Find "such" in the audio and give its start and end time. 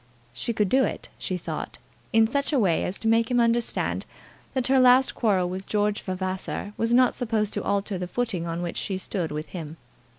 2.25-2.51